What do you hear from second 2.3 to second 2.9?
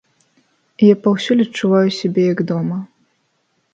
як дома.